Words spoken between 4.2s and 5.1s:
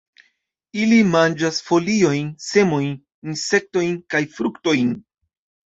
fruktojn.